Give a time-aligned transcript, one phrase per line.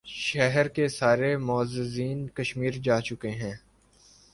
[0.05, 3.55] شہر کے سارے معززین کشمیر جا چکے ہیں۔